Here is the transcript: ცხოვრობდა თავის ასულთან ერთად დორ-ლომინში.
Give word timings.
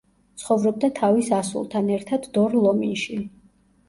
ცხოვრობდა 0.43 0.87
თავის 0.99 1.29
ასულთან 1.39 1.91
ერთად 1.97 2.25
დორ-ლომინში. 2.39 3.19